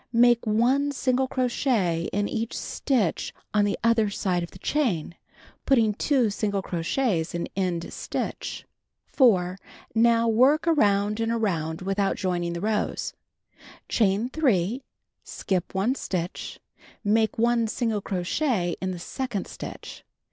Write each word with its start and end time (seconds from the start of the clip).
Make 0.13 0.47
1 0.47 0.93
single 0.93 1.27
crochet 1.27 2.09
in 2.11 2.27
each 2.27 2.57
stitch 2.57 3.35
on 3.53 3.65
the 3.65 3.77
other 3.83 4.09
side 4.09 4.41
of 4.41 4.49
the 4.49 4.57
chain, 4.57 5.13
putting 5.67 5.93
2 5.93 6.31
single 6.31 6.63
crochets 6.63 7.35
in 7.35 7.47
end 7.55 7.93
stitch. 7.93 8.65
The 9.15 9.23
Magic 9.23 9.59
Paper 9.59 9.59
243 9.93 9.93
4. 9.93 10.03
Now 10.03 10.27
work 10.27 10.65
around 10.67 11.19
and 11.19 11.31
around 11.31 11.83
without 11.83 12.15
joining 12.17 12.53
the 12.53 12.61
rows. 12.61 13.13
Chain 13.87 14.27
3, 14.29 14.81
skip 15.23 15.75
1 15.75 15.93
stitch, 15.93 16.59
make 17.03 17.37
1 17.37 17.67
single 17.67 18.01
crochet 18.01 18.75
in 18.81 18.89
the 18.89 18.97
second 18.97 19.45
stitch. 19.45 20.03